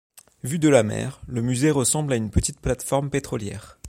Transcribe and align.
Vu 0.41 0.57
de 0.57 0.67
la 0.67 0.81
mer, 0.81 1.21
le 1.27 1.43
musée 1.43 1.69
ressemble 1.69 2.13
à 2.13 2.15
une 2.15 2.31
petite 2.31 2.59
plate-forme 2.59 3.11
pétrolière. 3.11 3.77